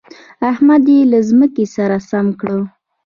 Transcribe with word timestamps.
احمد 0.51 0.85
يې 0.93 0.99
له 1.11 1.19
ځمکې 1.29 1.65
سره 1.75 1.97
سم 2.09 2.27
کړ. 2.39 2.57